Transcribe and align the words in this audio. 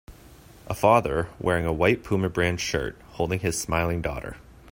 A 0.65 0.73
father, 0.73 1.29
wearing 1.39 1.67
a 1.67 1.71
white 1.71 2.03
puma 2.03 2.27
brand 2.27 2.59
shirt, 2.59 2.99
holding 3.11 3.37
his 3.37 3.61
smiling 3.61 4.01
daughter. 4.01 4.35